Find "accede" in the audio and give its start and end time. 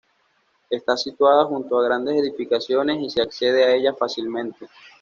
3.21-3.65